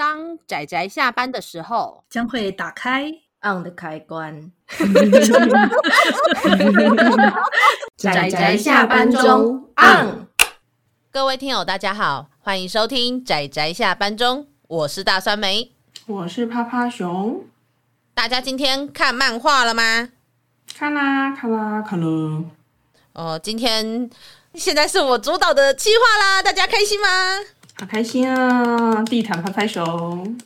[0.00, 3.12] 当仔仔下班的时候，将会打开
[3.42, 4.50] on 的开关。
[7.98, 10.26] 仔仔下班中 on。
[11.10, 15.70] 各位听友，大家好，欢迎收听仔仔下班中，我是大酸梅，
[16.06, 17.44] 我是趴趴熊。
[18.14, 20.08] 大家今天看漫画了吗？
[20.74, 22.44] 看啦，看啦，看了。
[23.12, 24.08] 哦，今天
[24.54, 27.08] 现在是我主导的企划啦，大家开心吗？
[27.80, 29.02] 好开心啊！
[29.04, 30.38] 地毯拍拍熊。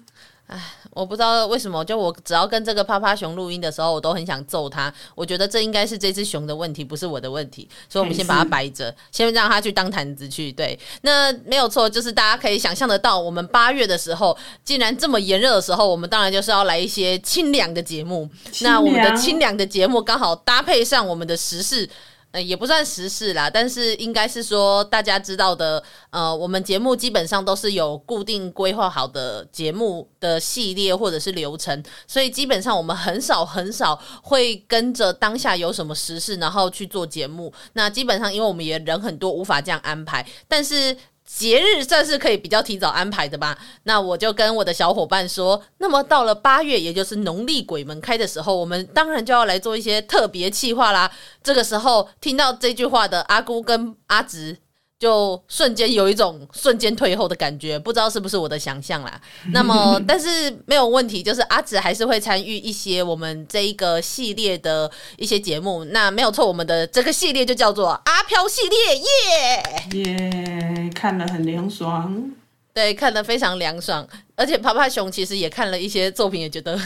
[0.46, 0.56] 唉，
[0.90, 4.92] 我不知道为什么，就我只要跟这个趴趴熊录音的时候，我都很想揍他。
[5.16, 7.68] 我觉得这应该是这只熊的问题，不是我的问题。
[7.88, 10.52] 所以我们先把它摆着，先让它去当毯子去。
[10.52, 18.30] 对，那没有错，就是大家可以想象得到，我们八月的时候，既然这么炎热的时候，我们当然就是要来一些清凉的节目。
[18.60, 21.90] 那我们的清凉的节目刚好搭配上我们的时事。
[22.34, 25.80] 呃，也不算时事啦，但是应该是说大家知道的，
[26.10, 37.52] 呃，我们节目基本上都是有固定规划好的节目的系列或者是流程，所以基本上我们很少很少会跟着当下有什么时事，然后去做节目。
[37.74, 40.96] 那基本上因为我们也人很多，无法这样安排，但是。
[41.24, 51.10] 节日算是可以比较提早安排的吧，那我就跟我的小伙伴说，那么到了八月，也就是农历鬼门开的时候，我们当然就要来做一些特别企划啦。
[51.42, 54.58] 这个时候听到这句话的阿姑跟阿直。
[55.04, 59.20] 就瞬间有一种瞬间退后的感觉，不知道是不是我的想象啦。
[59.52, 65.84] 那么，但是没有问题，就是阿紫还是会参与一些我们这一个系列的一些节目。
[65.84, 72.32] 那没有错，我们的这个系列就叫做阿飘系列，耶耶，看了很凉爽。
[72.72, 76.80] 对，看了非常凉爽，而且趴趴熊其实也看了一些作品，也觉得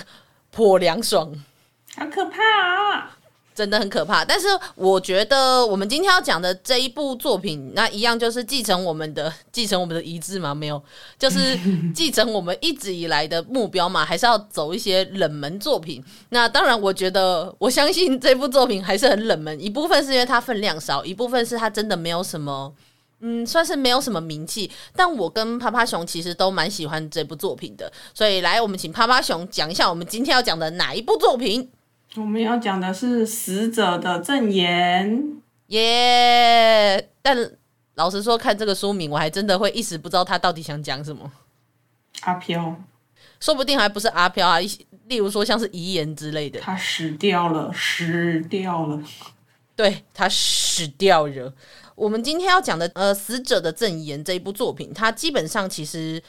[0.51, 1.33] 颇凉爽。
[1.97, 3.18] 好可怕啊！
[3.59, 10.81] 真的很可怕，但是我觉得我们今天要讲的这一部作品，那一样就是继承我们的继承我们的遗志嘛，没有，
[11.19, 11.59] 就是
[11.93, 16.01] 继承我们一直以来的目标嘛，还是要走一些冷门作品。
[16.29, 22.73] 那当然，我觉得我相信这部作品还是很冷门，一部分是因为它分量少，一部分是它真的没有什么，
[23.23, 24.71] 嗯，算是没有什么名气。
[24.95, 31.69] 但我跟趴趴熊其实都蛮喜欢这部作品的，所以来，我们请趴趴熊讲一下我们今天要讲的哪一部作品。
[32.19, 37.05] 我们要讲的是死者的证言，耶！Yeah!
[37.23, 37.53] 但
[37.95, 41.31] 老实说，看这个书名，我还真的会一时不知道他到底想讲什么。
[42.23, 42.77] 阿飘，
[43.39, 44.59] 说不定还不是阿飘啊，
[45.07, 46.59] 例如说像是遗言之类的。
[46.59, 49.01] 他死掉了，死掉了，
[49.77, 51.55] 对，他死掉了。
[51.95, 56.21] 我们今天要讲的呃，死者的证言这一部作品，它基本上其实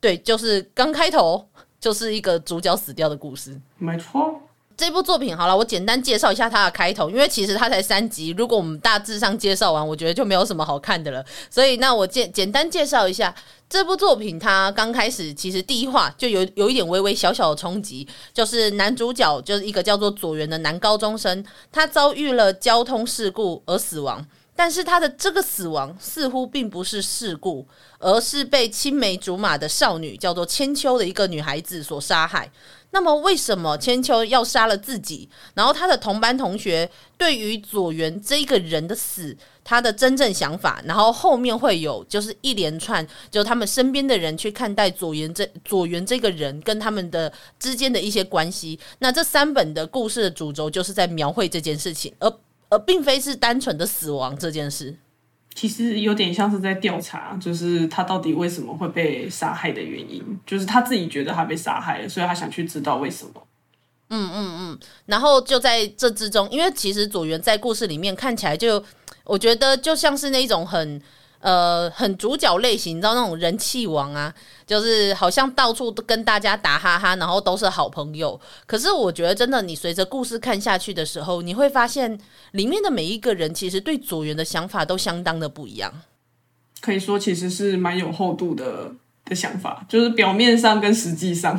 [0.00, 1.48] 对，就是刚开头
[1.80, 4.42] 就是一个主角死掉的故事，没错。
[4.78, 11.22] 这部作品好了，我简单介绍一下它的开头，因为其实它才三集，如果我们大致上介绍完，我觉得就没有什么好看的了。
[11.50, 13.34] 所以那我简简单介绍一下
[13.68, 24.24] 这部作品，它刚开始其实第一话就有 有一点微微小小的冲击，就是男主角就是一个叫做左元的男高中生，他遭遇了交通事故而死亡，
[24.54, 27.66] 但是他的这个死亡似乎并不是事故，
[27.98, 32.48] 而是被青梅竹马的少女叫做千秋的一个女孩子所杀害。
[32.90, 35.28] 那么，为什么千秋要杀了自己？
[35.54, 48.80] 然后他的同班同学对于佐原这个人的死，他的真正想法，然后后面会有就是一连串，就他们身边的人去看待佐原这 佐原这个人跟他们的之间的一些关系。
[49.00, 52.32] 那这三本的故事的主轴就是在描绘这件事情，而
[52.70, 54.96] 而并非是单纯的死亡这件事。
[55.58, 63.32] 其实有点像是在调查，就是他到底为什么会被杀害的原因，就是他自己觉得他被杀害了，所以他想去知道为什么。
[64.10, 68.80] 嗯嗯嗯，然后就在这之中，因为其实佐原在故事里面看起来就，
[69.24, 71.02] 我觉得就像是那种很。
[71.40, 74.34] 呃，很主角类型，你知道那种人气王啊，
[74.66, 78.38] 就是好像到处都跟大家打哈哈，然后都是好朋友。
[78.66, 82.18] 可是我觉得，真的，你随着故事看下去的时候，你会发现
[82.50, 85.92] 里面的每一个人其实对佐原的想法都相当的不一样。
[86.80, 88.92] 可以说，其实是蛮有厚度的
[89.24, 91.56] 的想法，就是表面上跟实际上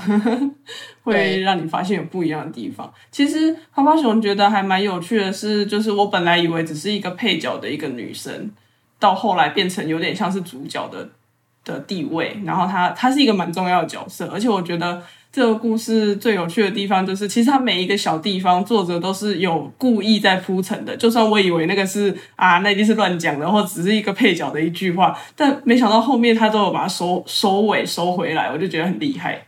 [1.03, 2.93] 会让你发现有不一样的地方。
[3.13, 8.51] 其实趴趴熊觉得还蛮有趣的是，就是我本来以为只是一个配角的一个女生。
[8.99, 11.09] 到后来变成有点像是主角的
[11.63, 15.01] 的地位，然后他他是一个蛮重要的角色，而且我觉得
[15.31, 20.97] 这个故事最有趣的地方就是，其实他每一个小地方作者都是有故意在铺陈的。
[20.97, 29.45] 就算我以为那个是啊，那一定是乱讲的，或只是一个配角的一句话，但没想到后面他都有把它收收尾收回来，我就觉得很厉害。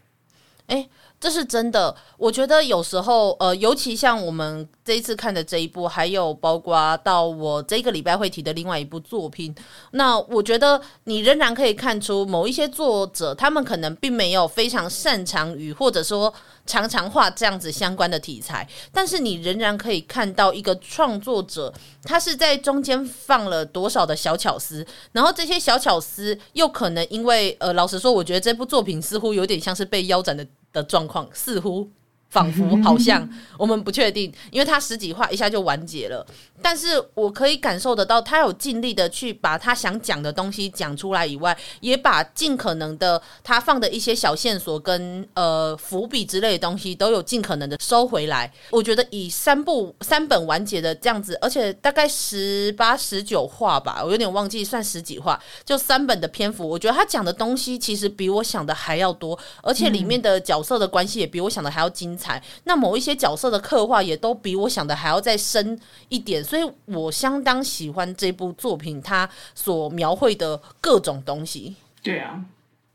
[1.21, 9.53] 这是真的，我觉得有时候，呃，尤其像我们这一次看的这一部，还有包括到我这个礼拜会提的另外一部作品，
[9.91, 16.33] 那我觉得你仍然可以看出某一些作者，他们可能并没有非常擅长于，或者说
[16.65, 21.71] 常常画这样子相关的题材，但是你仍然可以看到一个创作者，
[22.03, 30.43] 他是在中间放了多少的小巧思，然后这些小巧思又可能因为，呃，老实说，我觉得这部作品似乎有点像是被腰斩的。
[30.71, 31.91] 的状况似乎。
[32.31, 36.25] 仿佛好像我们不确定，因为他十几话一下就完结了。
[36.63, 48.51] 但是我可以感受得到，他有尽力的去把他想讲的东西讲出来以外，也把尽可能的他放的一些小线索跟呃伏笔之类的东西都有尽可能的收回来。
[48.69, 62.41] 我觉得以三部三本完结的这样子，而且大概十八十九话吧，我有点忘记算十几话，就三本的篇幅，我觉得他讲的东西其实比我想的还要多，而且里面的角色的关系也比我想的还要精彩。
[62.65, 65.79] 那某一些角色的刻画也都比我想的还要再深
[66.09, 71.75] 一点，所以我相当喜欢这部作品，它所描绘的各种东西。
[72.03, 72.39] 对啊，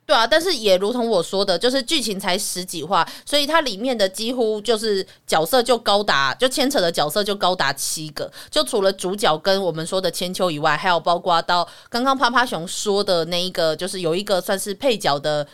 [0.06, 15.46] 对啊，但是也如同我说的，就是剧情才十几话，所以它里面的几乎就是角色就高达，就牵扯的角色就高达七个，就除了主角跟我们说的千秋以外，还有包括到刚刚趴趴熊说的那一个，就是有一个算是配角的。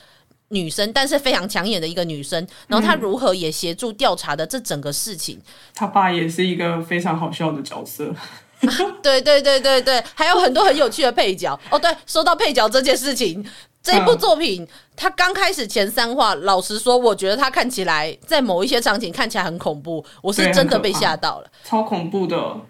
[0.52, 5.40] 女生，但是非常抢眼的一个女生，然后她如何也协助调查的这整个事情。
[5.74, 8.14] 她、嗯、爸也是一个非常好笑的角色，
[8.60, 8.68] 啊、
[9.02, 11.58] 对对对对对，还有很多很有趣的配角。
[11.70, 13.44] 哦，对，说到配角这件事情，
[13.82, 22.60] 这一部作品，它刚开始前三话，老实说，我觉得它看起来在某一些场景看起来很恐怖，我是真的被吓到了，超恐怖的。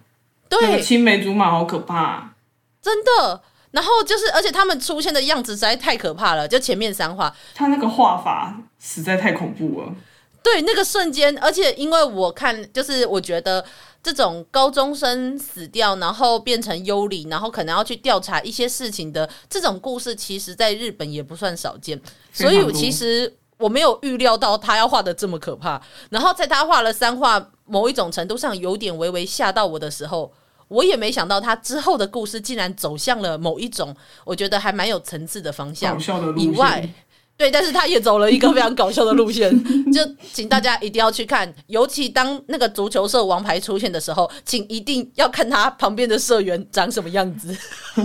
[0.48, 2.34] 对，青梅竹马好可怕，
[2.80, 3.42] 真的。
[3.72, 6.46] 然后就是，而且他们出现的样子实在太可怕了。
[6.46, 9.94] 就前面三话，他那个画法实在太恐怖了。
[10.42, 13.64] 对，那个瞬间，而且因为我看，就是我觉得
[14.02, 22.00] 这种高中生死掉，然后变成幽灵，然后可能要去调查一些事情的这种故事，其实在日本也不算少见。
[22.32, 25.80] 所以，我其实我没有预料到他要画的这么可怕。
[26.10, 30.30] 然后在他画了三画，某一种程度上有点微微吓到我的时候。
[30.72, 35.96] 我也没想到他之后的故事竟然走向了某一种我觉得还蛮有层次的方向。
[36.36, 36.88] 以外，
[37.36, 39.50] 对，但是他也走了一个非常搞笑的路线。
[39.92, 40.00] 就
[40.32, 47.54] 请大家一定要去看，尤其当那个足球社王牌出现的时候，请一定要看他旁边的社员长什么样子。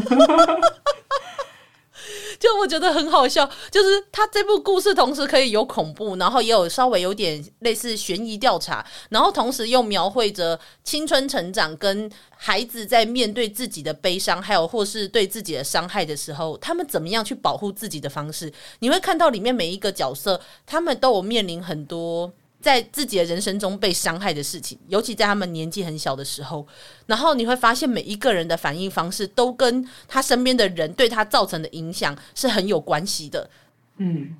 [2.40, 18.52] 就我觉得很好笑，就是他这部故事同时可以有恐怖，然后也有稍微有点类似悬疑调查，然后同时又描绘着青春成长跟孩子在面对自己的悲伤，还有或是对自己的伤害的时候，他们怎么样去保护自己的方式。
[18.80, 22.32] 你会看到里面每一个角色，他们都有面临很多。
[22.60, 26.68] 在自己的人生中被伤害的事情，尤其在他们年纪很小的时候，
[27.06, 33.50] 然后你会发现每一个人的反应方式都跟他身边的人对他造成的影响是很有关系的。
[33.98, 34.36] 嗯，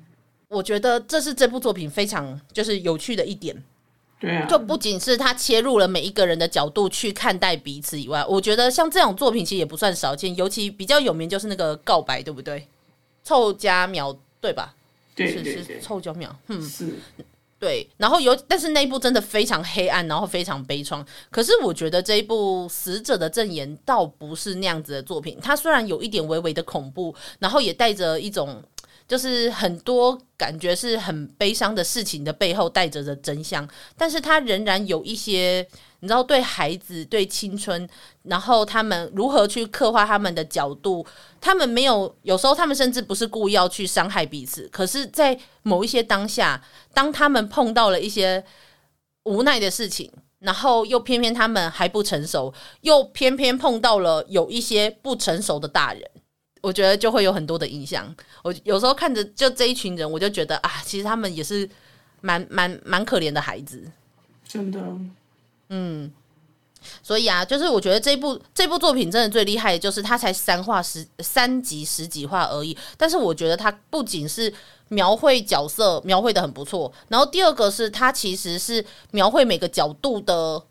[0.48, 3.62] 我觉得这是这部作品非常就是有趣的一点。
[4.20, 12.66] 对啊，就不仅是他切入了每一个人的角度去看待彼此以外，我觉得像这种作品其实也不算少见，尤其比较有名就是那个告白，对不对？
[13.22, 14.74] 凑加秒对吧？
[15.14, 16.94] 对对对，是是凑佳苗，嗯是。
[17.58, 21.04] 对，然后有，但是那一部真的非常黑暗，然后非常悲怆。
[21.28, 25.36] 可是我觉得这一部《死者的证言》倒不是那样子的作品。
[25.42, 28.62] 它虽然有一点微微的恐怖，然后也带着一种，
[29.08, 35.66] 就是很多感觉是很悲伤的事情的背后带着的真相，但是他仍然有一些。
[36.00, 37.88] 你知道，对孩子、对青春，
[38.22, 41.04] 然后他们如何去刻画他们的角度，
[41.40, 46.62] 他们没有，有时候他们甚至不是故意要去伤害彼此，可是，在某一些当下，
[46.94, 48.44] 当他们碰到了一些
[49.24, 56.08] 无奈的事情，然后又偏偏他们还不成熟，又偏偏碰到了有一些不成熟的大人，
[56.60, 58.14] 我觉得就会有很多的影响。
[58.42, 61.68] 我有时候看着就这一群人，我就觉得啊，其实他们也是
[62.20, 63.82] 蛮蛮蛮可怜的孩子，
[64.46, 64.80] 真的。
[65.68, 66.10] 嗯，
[67.02, 74.52] 所以啊，就是我觉得这部这部作品真的最厉害就是它才三话十三集十几话而已，但是我觉得它不仅是
[74.88, 80.67] 描绘角色描绘的很不错，然后第二个是它其实是描绘每个角度的一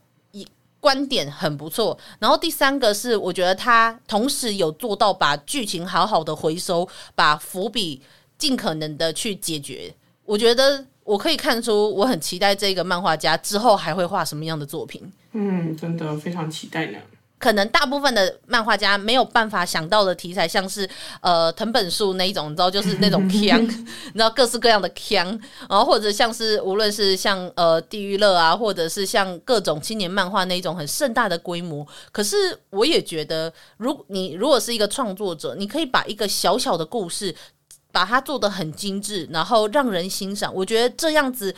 [0.87, 8.01] 观点很不错，然后第三个是我觉得他同时有做到把剧情好好的回收，把伏笔
[8.37, 10.85] 尽可能的去解决，我觉得。
[11.07, 15.01] 我可以看出，我很期待这个漫画家之后还会画什么样的作品。
[15.31, 16.99] 嗯，真的非常期待呢。
[17.39, 20.89] 可能大部分的漫画家没有办法想到的题材，像是
[21.21, 25.39] 呃藤本树那一种，你知道，就是那种 锵，你知道各式各样的锵，
[25.69, 31.85] 然后或者像是无论是像呃地狱乐啊，或者是像各种青年漫画那一种很盛大的规模。
[32.11, 32.35] 可是
[32.71, 37.35] 我也觉得，如你如果是一个创作者，你可以把一个小小的故事，
[37.91, 40.51] 把它做得很精致，然后让人欣赏。
[40.53, 41.53] 我觉得这样子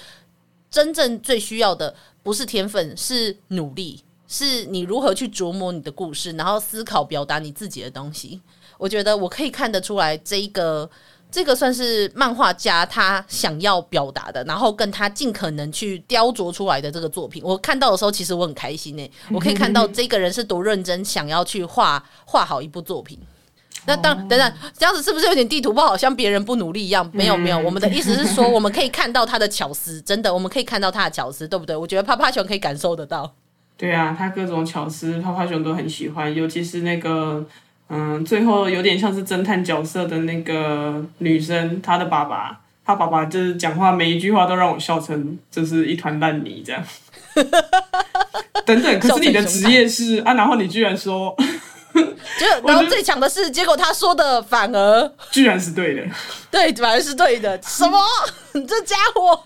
[0.70, 4.04] 真正最需要的不是天分，是努力。
[4.30, 8.40] 是你如何去琢磨你的故事，然后思考表达你自己的东西。
[8.78, 10.88] 我觉得我可以看得出来，这一个
[11.32, 17.42] 这个算是漫画家他想要表达的，然后跟他尽可能去雕琢出来的这个作品。
[17.44, 23.20] 我看到的时候，其实我很开心诶，我可以看到这个人是多认真，想要去画画好一部作品。
[23.86, 27.10] 那当等等，这样子是不是有点地图不，好像别人不努力一样？
[27.12, 31.76] 没有没有，我们的意思是说，我们可以看到他的巧思，真的，我们可以看到他的巧思，对不对？
[31.76, 33.34] 我觉得啪啪熊可以感受得到。
[33.80, 37.46] 对啊，他各种巧思，泡泡熊都很喜欢，尤其是那个，
[37.88, 46.84] 嗯，最后有点像是侦探角色的那个女生，她的爸爸，她爸爸就是讲话每一句话都让我笑成就是一团烂泥这样。
[48.66, 51.34] 等等，可是你的职业是啊，然后你居然说，
[51.96, 56.04] 就然后最强的是，结果他说的反而居然是对的，
[56.52, 57.98] 对，反而是对的，什么？
[58.52, 59.42] 你 这家伙！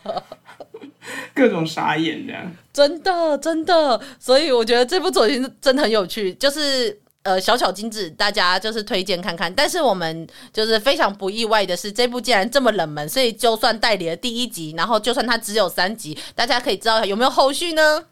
[1.34, 9.54] 各种傻眼这样，真的真的，所以我觉得这部作品真的很有趣，就是呃小巧精致，大家就是推荐看看。
[9.54, 18.06] 但是我们就是非常不意外的是，这部竟然这么冷门，所以就算代理了第一集，然后就算它只有三集，大家可以知道有没有后续呢？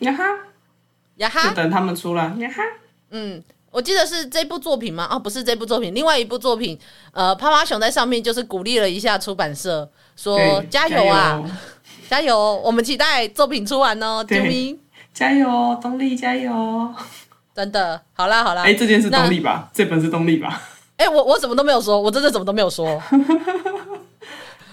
[0.00, 0.24] 呀哈
[1.16, 2.62] 呀哈，就等他们出来呀哈。
[3.10, 3.42] 嗯，
[3.74, 5.08] 我记得是这部作品吗？
[5.10, 6.78] 哦，不是这部作品，另外一部作品，
[7.10, 10.38] 呃，趴趴熊在上面就是鼓励了一下出版社，说
[10.70, 11.42] 加油啊！
[12.08, 12.60] 加油！
[12.64, 14.78] 我们期待作品出完哦，救命！
[15.12, 16.94] 加油，动力加油！
[17.52, 19.68] 真的，好啦好啦，哎、欸，这件是动力吧？
[19.74, 20.62] 这本是动力吧？
[20.96, 23.02] 哎、欸，我我什么都没有说，我真的什么都没有说，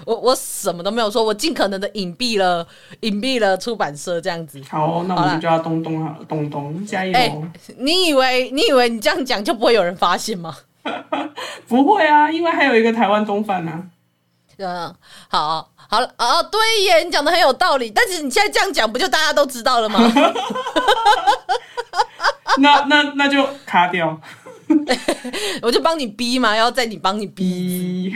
[0.06, 2.66] 我我什么都没有说，我尽可能的隐蔽了
[3.02, 4.62] 隐蔽了出版社这样子。
[4.70, 7.14] 好，那我们就要东东东东加油！
[7.14, 10.56] 欸、你以为你以为你这样讲就不会有人发现吗？
[11.68, 13.84] 不会啊，因为还有一个台湾东饭呢。
[14.58, 14.94] 嗯，
[15.30, 15.70] 好。
[15.92, 17.92] 好了哦，对耶，你讲的很有道理。
[17.92, 20.00] 但是你现在这样讲，不就大家都知道了吗？
[22.60, 24.18] 那那那就卡掉，
[25.62, 28.16] 我就帮你逼嘛，要在你帮你逼。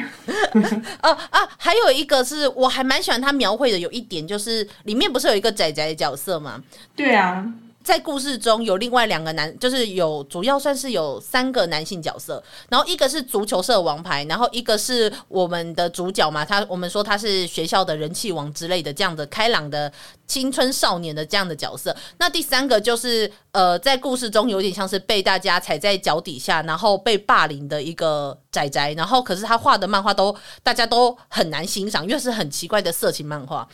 [1.01, 6.63] 啊 啊，还有一个是我还蛮喜欢他描绘的，有一点就是里面不是有一个仔仔的角色吗？
[6.95, 7.45] 对啊。
[7.85, 19.93] 在故事中有另外两个男，就是有主要算是有三个男性角色，然后一个是足球社王牌，然后一个是我们的主角嘛，他我们说他是学校的人气王之类的这样的开朗的
[20.25, 21.95] 青春少年的这样的角色。
[22.17, 33.67] 那第三个就是呃，在故事中有点像是被大家踩在脚底下，然后被霸凌的一个仔仔，然后可是他画的漫画都大家都很难欣赏，因为是很奇怪的色情漫画。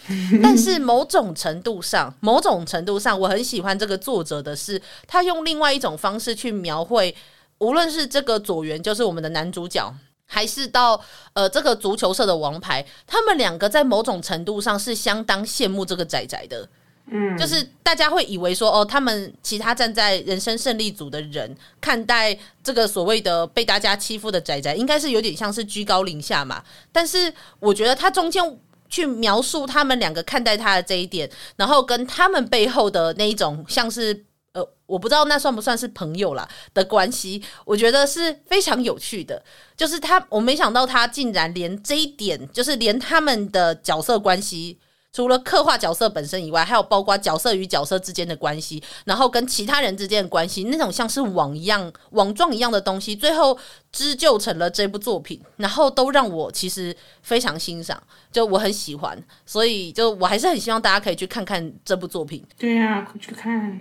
[0.44, 4.01] 但是某种程度上，某种程度上，我很喜欢这个。
[4.02, 7.16] 作者的是，他用另外一种方式去描绘，
[7.60, 9.94] 无论是这个佐原，就是我们的男主角，
[10.26, 11.00] 还是到
[11.34, 16.68] 呃这个足球社的王牌，他们两个在某种程度上是相当羡慕这个仔仔的。
[17.06, 26.64] 嗯，就是大家会以为说，哦，他们其他站在人生胜利组的人看待这个所谓的被大家欺负的仔仔，应该是有点像是居高临下嘛。
[26.92, 28.60] 但是我觉得他中间。
[28.92, 39.42] 去描述他们两个看待他的这一点，然后跟他们背后的那一种像是呃，我不知道那算不算是朋友啦的关系，我觉得是非常有趣的。
[39.78, 44.78] 就是他，我没想到他竟然连这一点，就是连他们的角色关系。
[45.14, 53.58] 除了刻画角色本身以外，还有包括角色与角色之间的关系，然后跟其他人之间的关系，那种像是网一样、网状一样的东西，最后
[53.92, 58.02] 织就成了这部作品，然后都让我其实非常欣赏，
[58.32, 62.46] 就我很喜欢，所以就我还是很希望大家可以去看看这部作品。
[62.58, 63.80] 对呀、啊，快去看，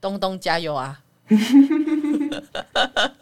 [0.00, 1.00] 东东加油啊！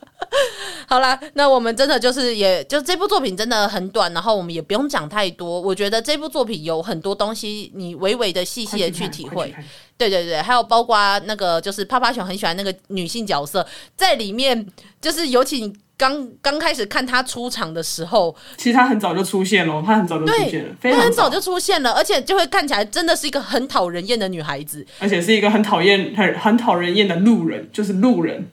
[0.88, 5.60] 好啦，那我们真的就是也，也就这部作品真的很短，然后我们也不用讲太多。
[5.60, 9.54] 我觉得这部作品有很多东西，你微微的、细细的去体会。
[9.98, 13.66] 对对对，还有包括那个，就是趴趴熊很喜欢那个女性角色，
[13.96, 14.66] 在里面，
[15.00, 28.50] 就是尤其你刚刚开始看她出场的时候，其实她很早就出现了，她很早就出现了，她很早就出现了，而且就会看起来真的是一个很讨人厌的女孩子，而且是一个很讨厌、很很讨人厌的路人，就是路人。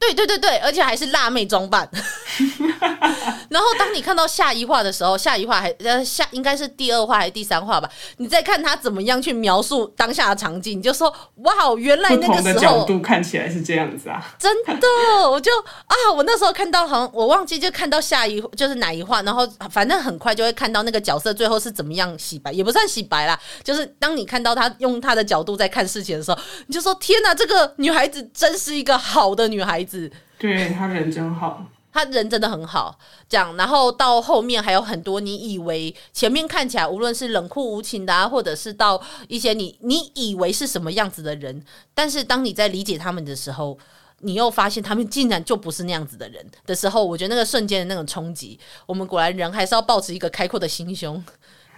[0.00, 1.88] 对对对对，而且还是辣妹装扮。
[3.50, 7.90] 然后当你看到下一话的时候，下一话还呃下应该是第二话还是第三话吧？
[8.18, 14.24] 你再看他怎么样去描述当下的场景，你就说哇，原来那个时候的角度看起来是这样子啊！
[14.38, 15.50] 真的，我就
[15.86, 30.10] 啊，我那时候看到好像我忘记就看到下一就是哪一话，然后反正很快就会看到那个角色最后是怎么样洗白，也不算洗白啦，就是当你看到他用他的角度在看事情的时候，你就说天哪，这个女孩子真是一个好的女孩子。
[30.38, 32.98] 对，她人真好，她人真的很好。
[33.28, 43.78] 这样，然后到后面还有很多你以为前面看起来无论是冷酷无情的啊，或者是到一些你你以为是什么样子的人，但是当你在理解他们的时候，
[44.20, 51.22] 你又发现他们竟然就不是那样子的人的时候，我觉得那个瞬间的那种冲击，我们果然人还是要保持一个开阔的心胸，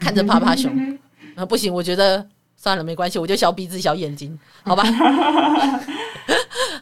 [0.01, 0.71] 看着 趴趴熊
[1.37, 2.27] 啊，不行，我觉得
[2.63, 4.85] 算了，没关系，我就小鼻子小眼睛，好吧。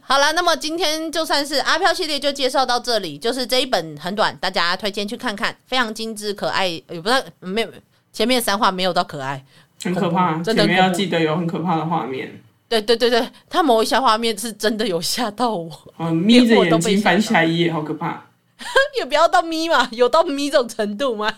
[0.03, 7.69] 好了，那么今天就算是阿飘系列就介绍到这里，就是这一本很短，大家推荐去看看，非常精致可爱，也不知道没有
[8.13, 9.43] 前面三话没有到可爱，
[9.83, 12.43] 很可怕，真的要记得有很可怕的画面。
[12.69, 18.27] 对对对对，他某一下画面是真的有吓到我，嗯，眯着眼睛翻下一页，好可怕，
[18.99, 21.33] 也不要到眯嘛，有到眯这种程度吗？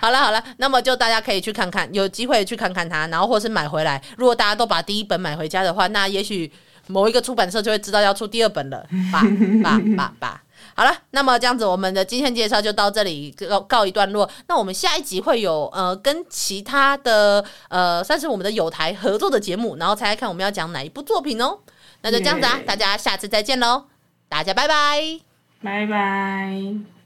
[0.00, 4.02] 好了好了，那么就大家可以去看看，有机会去看看它，然后或是买回来。
[4.16, 6.50] 如果大家都把第一本买回家的话，那也许。
[6.86, 9.22] 某一个出版社就会知道要出第二本了，吧
[9.62, 10.42] 吧吧吧。
[10.74, 14.28] 好了，那么这样子，我们的今天介绍就到这里告告一段落。
[14.48, 21.58] 那我们下一集会有呃跟其他的呃算是我们的友台合作的节目，然后猜猜看我们要讲哪一部作品哦。
[22.02, 23.84] 那就这样子啊大家下次再见喽，
[24.28, 25.20] 大家拜拜，
[25.62, 26.99] 拜拜。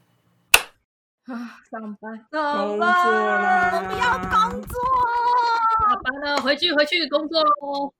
[1.26, 4.76] 啊，上班，上班，我不要工作，
[5.88, 7.94] 下班了，回去回去工作喽。